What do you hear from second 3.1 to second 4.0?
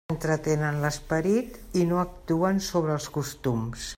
costums.